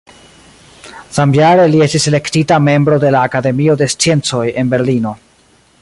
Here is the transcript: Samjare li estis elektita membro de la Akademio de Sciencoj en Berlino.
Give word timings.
Samjare 1.17 1.67
li 1.73 1.83
estis 1.87 2.09
elektita 2.11 2.59
membro 2.69 2.99
de 3.05 3.13
la 3.17 3.21
Akademio 3.31 3.77
de 3.83 3.89
Sciencoj 3.97 4.45
en 4.63 4.73
Berlino. 4.73 5.15